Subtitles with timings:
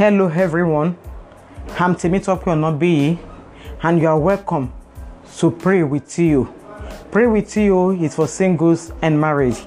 [0.00, 0.96] Hello, everyone.
[1.78, 3.18] I'm Temitope Onobiyi,
[3.82, 4.72] and you are welcome
[5.36, 6.48] to Pray with You.
[7.10, 9.58] Pray with You is for singles and marriage,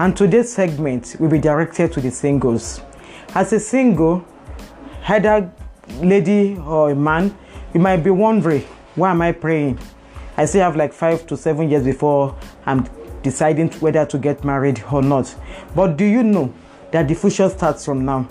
[0.00, 2.80] and today's segment will be directed to the singles.
[3.32, 4.26] As a single,
[5.06, 5.52] either
[6.00, 7.38] lady or a man,
[7.72, 8.62] you might be wondering,
[8.96, 9.78] why am I praying?
[10.36, 12.88] I still have like five to seven years before I'm
[13.22, 15.32] deciding whether to get married or not.
[15.76, 16.52] But do you know
[16.90, 18.28] that the future starts from now?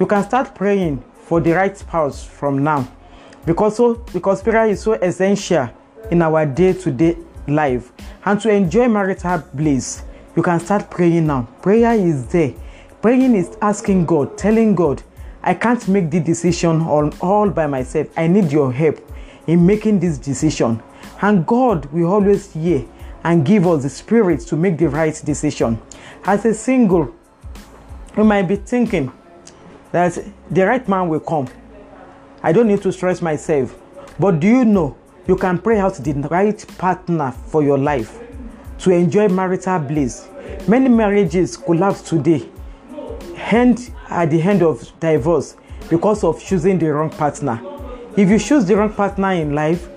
[0.00, 2.86] You can start praying for the right spouse from now.
[3.44, 5.68] Because so because prayer is so essential
[6.10, 7.16] in our day-to-day
[7.48, 7.90] life.
[8.24, 10.04] And to enjoy marital bliss
[10.36, 11.48] you can start praying now.
[11.62, 12.54] Prayer is there.
[13.02, 15.02] Praying is asking god telling god
[15.42, 18.06] i can't make the decision all, all by myself.
[18.16, 19.00] I need your help
[19.48, 20.80] in making this decision.
[21.22, 22.84] And god will always hear
[23.24, 25.80] and give us the spirit to make the right decision.
[26.24, 27.12] As a single
[28.16, 29.12] you might be thinking
[29.92, 30.18] that
[30.50, 31.48] the right man will come.
[32.42, 33.76] I don't need to stress myself.
[34.18, 38.18] But do you know you can pray out the right partner for your life
[38.78, 40.28] to enjoy marital bliss?
[40.66, 42.48] Many marriages collapse today,
[43.36, 45.56] end at the end of divorce
[45.88, 47.60] because of choosing the wrong partner.
[48.16, 49.88] If you choose the wrong partner in life,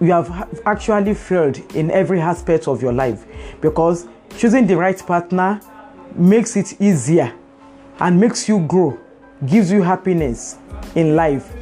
[0.00, 3.24] you have actually failed in every aspect of your life
[3.60, 5.60] because choosing the right partner
[6.14, 7.32] makes it easier
[8.00, 8.98] and makes you grow
[9.46, 10.58] gives you happiness
[10.94, 11.52] in life.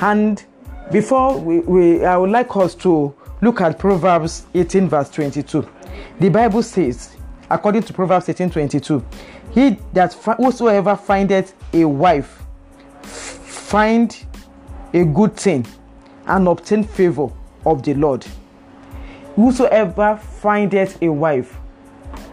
[0.00, 0.42] And
[0.90, 5.68] before we, we, I would like us to look at Proverbs 18, verse 22.
[6.18, 7.16] The Bible says,
[7.48, 9.04] according to Proverbs 18, 22,
[9.52, 12.42] he that whosoever findeth a wife
[13.02, 14.26] find
[14.92, 15.66] a good thing
[16.26, 17.28] and obtain favor
[17.64, 18.26] of the Lord.
[19.36, 21.56] Whosoever findeth a wife.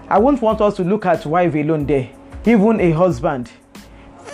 [0.10, 2.10] I won't want us to look at wife alone there,
[2.46, 3.52] even a husband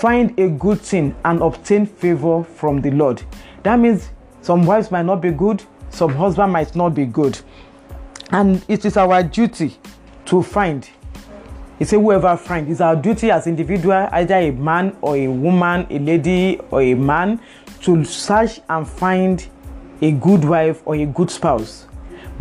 [0.03, 3.23] find a good thing and obtain favor from the Lord.
[3.63, 4.09] That means
[4.41, 7.39] some wives might not be good, some husband might not be good.
[8.31, 9.78] And it is our duty
[10.25, 10.89] to find.
[11.79, 15.88] He said, whoever find, it's our duty as individual, either a man or a woman,
[15.89, 17.39] a lady or a man,
[17.83, 19.47] to search and find
[20.01, 21.88] a good wife or a good spouse.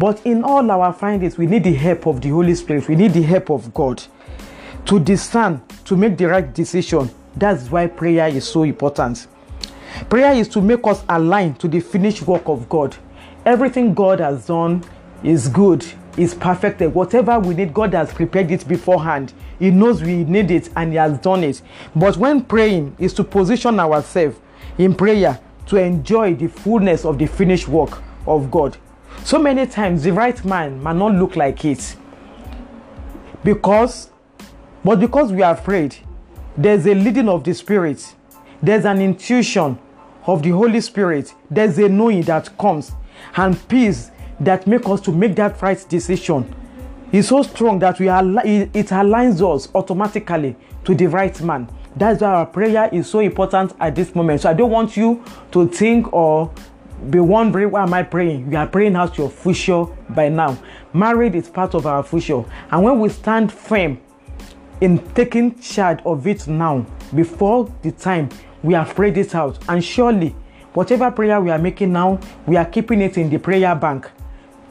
[0.00, 2.88] But in all our findings, we need the help of the Holy Spirit.
[2.88, 4.02] We need the help of God
[4.86, 7.08] to discern, to make the right decision.
[7.36, 9.26] That's why prayer is so important.
[10.08, 12.96] Prayer is to make us align to the finished work of God.
[13.44, 14.84] Everything God has done
[15.22, 15.84] is good,
[16.16, 16.94] is perfected.
[16.94, 19.32] Whatever we need, God has prepared it beforehand.
[19.58, 21.62] He knows we need it and He has done it.
[21.94, 24.38] But when praying is to position ourselves
[24.78, 28.76] in prayer to enjoy the fullness of the finished work of God.
[29.24, 31.96] So many times the right man might not look like it.
[33.44, 34.10] Because,
[34.84, 35.96] but because we are afraid,
[36.56, 38.14] there's a leading of the Spirit,
[38.62, 39.78] there's an intuition
[40.26, 42.92] of the Holy Spirit, there's a knowing that comes,
[43.36, 46.54] and peace that make us to make that right decision.
[47.12, 51.68] It's so strong that we are, it aligns us automatically to the right man.
[51.94, 54.40] That's why our prayer is so important at this moment.
[54.40, 56.50] So I don't want you to think or
[57.10, 58.50] be wondering why am I praying?
[58.50, 60.56] You are praying out your future by now.
[60.94, 62.44] Married is part of our future.
[62.70, 64.00] And when we stand firm
[64.82, 66.84] in taking charge of it now,
[67.14, 68.28] before the time
[68.64, 70.34] we have prayed it out, and surely
[70.74, 74.10] whatever prayer we are making now, we are keeping it in the prayer bank.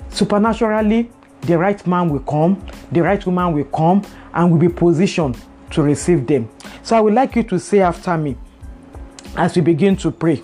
[0.09, 1.09] Supernaturally,
[1.44, 2.61] the right man will come,
[2.91, 5.38] the right woman will come, and will be positioned
[5.69, 6.49] to receive them.
[6.83, 8.35] So I would like you to say after me
[9.38, 10.43] as we begin to pray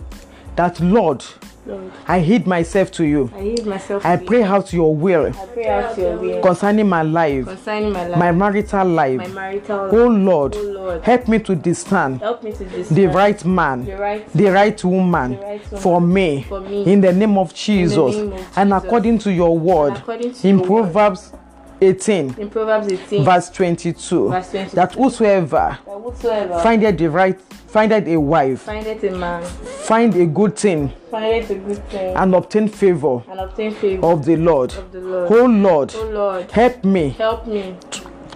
[0.56, 1.26] that Lord,
[1.68, 3.32] Lord, I hid myself to you.
[3.36, 4.28] I yield myself I to you.
[4.28, 8.20] pray out your will I pray out your will concerning my life, concerning my life,
[8.20, 9.18] my marital life.
[9.18, 9.94] my marital oh life.
[9.94, 13.86] Oh Lord, Oh Lord, help me to discern help me to discern the right man,
[13.86, 16.86] the right the right woman The right woman for me for me.
[16.92, 20.48] in the name of Jesus name of and according to your word And according to
[20.48, 20.92] in your word.
[20.92, 21.34] Proverbs
[21.82, 23.24] 18 in Proverbs 18.
[23.24, 24.76] verse 22 Verse 22.
[24.76, 30.26] that whosoever that whatsoever findeth the right findeth a wife findeth a man, find a
[30.26, 34.74] good thing findeth a good thing, and obtain favor and obtain favor of the Lord.
[34.74, 35.32] of the Lord.
[35.32, 37.76] Oh Lord, Oh Lord, help me help me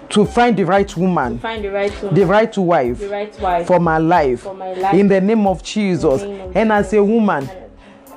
[0.09, 3.65] to find the right woman, find the right woman, the right wife the right wife
[3.67, 4.93] for my life for my life.
[4.93, 6.21] in the name of Jesus.
[6.21, 7.49] name of And as woman, and as a woman,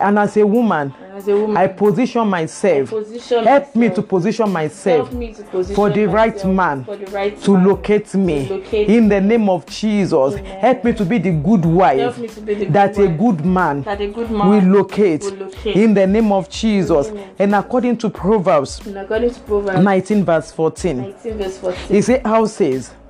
[0.00, 0.94] and as a woman,
[1.56, 2.90] I position myself.
[2.90, 7.06] position Help me to position myself help me to position for the right man the
[7.12, 7.66] right to man.
[7.66, 10.34] locate me To locate in the name of Jesus.
[10.34, 13.16] Help me to be the good wife Help me to be the that good a
[13.16, 15.76] good man that a good man will locate will locate.
[15.76, 17.08] in the name of Jesus.
[17.08, 20.96] In the name of And according to Proverbs And according to Proverbs 19, verse 14,
[20.98, 23.03] 19 verse 14, he said, How says, houses,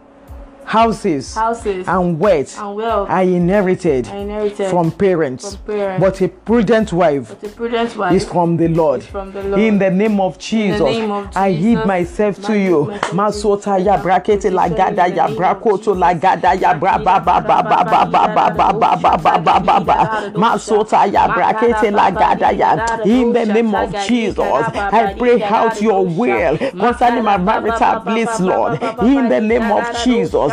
[0.67, 5.55] houses, and wealth and wealth are inherited are inherited from parents.
[5.55, 6.01] from parents.
[6.05, 9.03] But a prudent wife But a prudent wife is from the Lord.
[9.03, 9.61] from the Lord.
[9.61, 12.85] In the name of Jesus, name of I heed Jesus, myself to you.
[12.85, 17.21] heed myself to Masota ya brakete la gada ya brakoto la gada ya bra ba
[17.21, 20.31] ba ba ba ba ba ba ba ba ba ba ba ba ba.
[20.35, 23.05] Masota ya brakete la gada ya.
[23.05, 28.83] In the name of Jesus, I pray out your will concerning my marital bliss, Lord.
[29.03, 30.53] In the name of Jesus,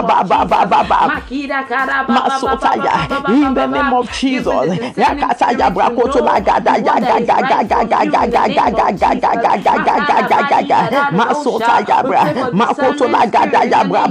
[0.00, 1.22] Abba, Abba, Abba, Abba.
[2.08, 3.28] Masotaya.
[3.28, 4.66] In the name of Jesus.
[4.96, 6.76] Yakataya brakoto lagada
[11.12, 12.24] Masotaya bra.
[12.52, 14.10] Makoto lagada yabra.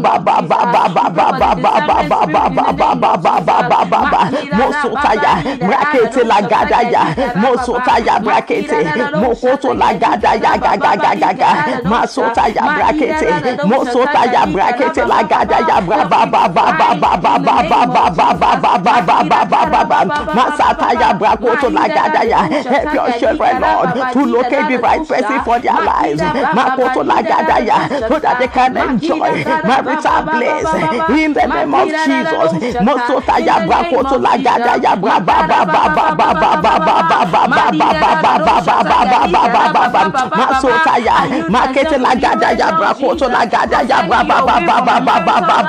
[4.51, 5.43] Mosotaya.
[5.61, 7.15] Brakete lagada ya.
[7.35, 8.87] Mosotaya brakete.
[9.13, 11.51] Mokoto lagada ya ga ga ga ga ga.
[11.83, 13.43] Masotaya brakete.
[13.63, 15.78] Mosotaya brakete lagada ya.
[22.69, 26.21] Help your children, Lord, to locate the right person for their lives.
[28.09, 29.29] So that they can enjoy
[29.65, 30.65] marital bliss
[31.23, 32.51] in the name of Jesus.
[32.81, 33.59] Masota ya,
[41.49, 45.68] market la gada ya, brakoto la gada ya, ba ba.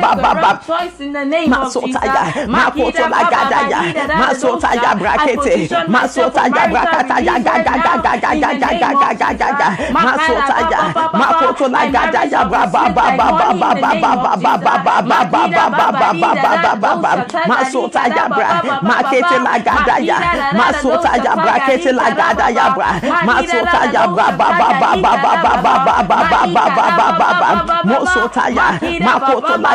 [0.00, 0.34] ba ba ba.
[0.34, 0.60] Ba ba.
[0.66, 2.00] Choice in the name of Jesus.
[2.48, 3.80] makoto la gada ya,
[4.16, 6.70] masotaya brakete, masotaya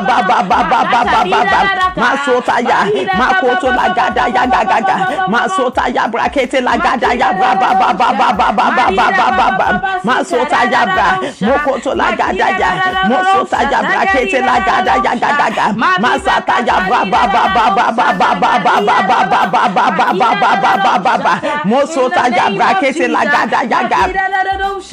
[0.00, 1.60] ba ba ba ba ba ba ba ba ba ba
[1.96, 2.78] masotaya
[3.18, 4.96] makoto la gada ya ga ga ga
[5.28, 9.26] masotaya brakete la gada ya bra ba ba ba ba ba ba ba ba ba
[9.38, 9.68] ba ba
[10.04, 11.08] masotaya bra
[11.40, 12.70] mokoto la gada ya
[13.08, 15.66] mosotaya brakete la gada ya ga ga ga
[16.04, 20.08] masataya bra ba ba ba ba ba ba ba ba ba ba ba ba ba
[20.12, 21.34] ba ba ba ba ba ba
[21.64, 24.02] mosotaya brakete la gada ya ga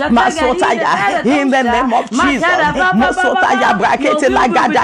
[0.10, 2.44] Masotaya, in the name of Jesus.
[2.98, 4.84] Masotaya brakete la gada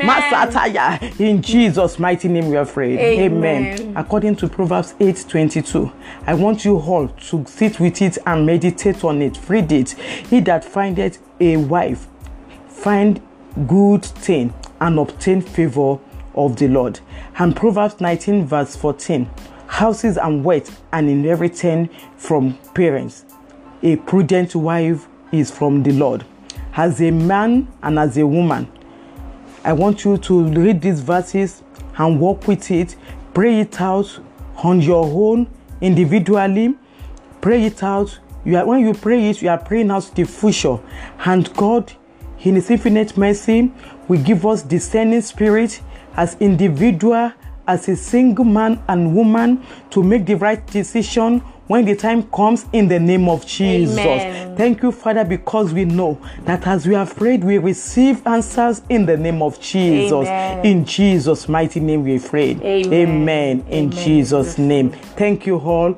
[0.01, 2.99] Masataya in Jesus' mighty name we are prayed.
[2.99, 3.93] Amen.
[3.95, 5.91] According to Proverbs 8:22,
[6.27, 9.39] I want you all to sit with it and meditate on it.
[9.47, 9.91] Read it.
[9.91, 12.07] He that findeth a wife
[12.81, 13.21] find
[13.67, 15.99] good thing and obtain favor
[16.33, 16.99] of the Lord.
[17.37, 19.29] And Proverbs 19 verse 14,
[19.67, 23.25] houses and wealth and inheritance from parents.
[23.83, 26.25] A prudent wife is from the Lord.
[26.73, 28.67] As a man and as a woman,
[29.63, 31.61] I want you to read these verses
[31.97, 32.95] and walk with it.
[33.33, 34.19] Pray it out
[34.63, 35.47] on your own
[35.81, 36.75] individually.
[37.41, 38.19] Pray it out.
[38.43, 40.79] You are, when you pray it, you are praying out the future.
[41.25, 41.93] And God,
[42.39, 43.71] in His infinite mercy,
[44.07, 45.79] will give us discerning spirit
[46.15, 47.31] as individual,
[47.67, 52.65] as a single man and woman to make the right decision when the time comes
[52.73, 53.97] in the name of Jesus.
[53.97, 54.57] Amen.
[54.57, 59.05] Thank you, Father, because we know that as we have prayed, we receive answers in
[59.05, 60.27] the name of Jesus.
[60.27, 60.65] Amen.
[60.65, 62.51] In Jesus' mighty name, we pray.
[62.61, 62.93] Amen.
[62.93, 63.65] Amen.
[63.69, 64.91] In Jesus' name.
[64.91, 65.97] Thank you all.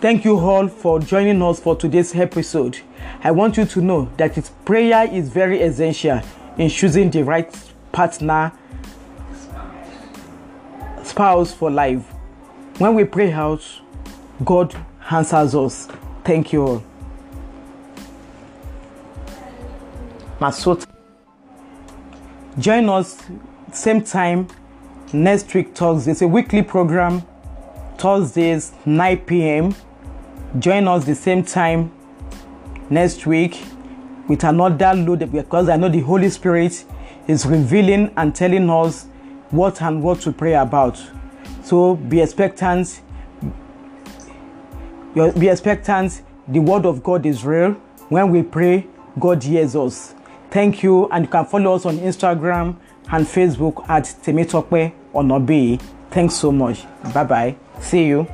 [0.00, 2.78] Thank you all for joining us for today's episode.
[3.22, 6.20] I want you to know that its prayer is very essential
[6.56, 7.52] in choosing the right
[7.90, 8.52] partner,
[11.02, 12.04] spouse for life.
[12.78, 13.60] When we pray out,
[14.44, 14.72] God
[15.10, 15.88] answers us.
[16.22, 16.84] Thank you all.
[20.38, 20.86] Masot.
[22.56, 23.20] Join us
[23.72, 24.46] same time
[25.12, 26.12] next week Thursday.
[26.12, 27.24] It's a weekly program.
[27.98, 29.74] Thursdays 9 p.m.
[30.60, 31.90] Join us the same time
[32.90, 33.60] next week
[34.28, 36.84] with another load because I know the Holy Spirit
[37.26, 39.06] is revealing and telling us
[39.50, 41.02] what and what to pray about.
[41.68, 43.02] So be expectant.
[45.14, 46.22] Be expectant.
[46.48, 47.72] The word of God is real.
[48.08, 48.86] When we pray,
[49.20, 50.14] God hears us.
[50.50, 52.76] Thank you, and you can follow us on Instagram
[53.10, 55.78] and Facebook at Temitope Onobi.
[56.10, 56.86] Thanks so much.
[57.12, 57.56] Bye bye.
[57.80, 58.26] See you.